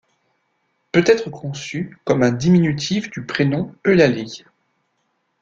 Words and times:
Peut 0.91 1.03
être 1.05 1.29
conçu 1.29 1.95
comme 2.05 2.23
un 2.23 2.31
diminutif 2.31 3.11
du 3.11 3.23
prénom 3.23 3.75
Eulalie. 3.85 4.43